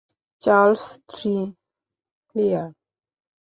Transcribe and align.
Charles 0.43 0.83
three, 1.09 1.35
clear. 2.29 2.67